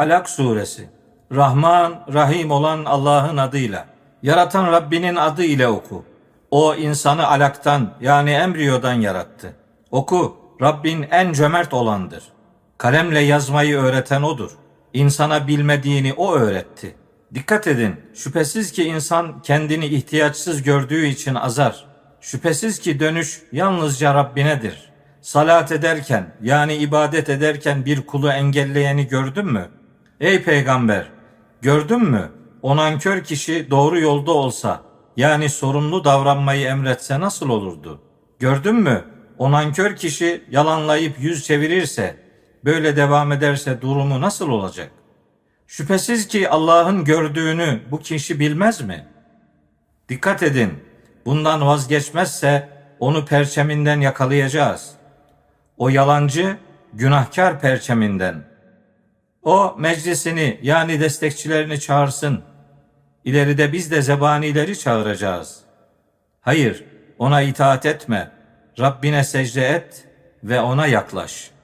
[0.00, 0.88] Alak suresi.
[1.32, 3.86] Rahman, Rahim olan Allah'ın adıyla.
[4.22, 6.04] Yaratan Rabbinin adı ile oku.
[6.50, 9.52] O insanı alaktan yani embriyodan yarattı.
[9.90, 12.24] Oku, Rabbin en cömert olandır.
[12.78, 14.50] Kalemle yazmayı öğreten odur.
[14.92, 16.94] İnsana bilmediğini o öğretti.
[17.34, 21.84] Dikkat edin, şüphesiz ki insan kendini ihtiyaçsız gördüğü için azar.
[22.20, 24.92] Şüphesiz ki dönüş yalnızca Rabbinedir.
[25.20, 29.68] Salat ederken yani ibadet ederken bir kulu engelleyeni gördün mü?
[30.20, 31.06] Ey peygamber,
[31.62, 32.30] gördün mü?
[32.62, 34.82] O nankör kişi doğru yolda olsa,
[35.16, 38.02] yani sorumlu davranmayı emretse nasıl olurdu?
[38.38, 39.04] Gördün mü?
[39.38, 42.16] O nankör kişi yalanlayıp yüz çevirirse,
[42.64, 44.90] böyle devam ederse durumu nasıl olacak?
[45.66, 49.06] Şüphesiz ki Allah'ın gördüğünü bu kişi bilmez mi?
[50.08, 50.72] Dikkat edin,
[51.26, 52.68] bundan vazgeçmezse
[52.98, 54.90] onu perçeminden yakalayacağız.
[55.78, 56.56] O yalancı,
[56.92, 58.49] günahkar perçeminden.
[59.42, 62.42] O meclisini yani destekçilerini çağırsın.
[63.24, 65.60] İleride biz de zebanileri çağıracağız.
[66.40, 66.84] Hayır,
[67.18, 68.30] ona itaat etme.
[68.78, 70.04] Rabbine secde et
[70.44, 71.59] ve ona yaklaş.''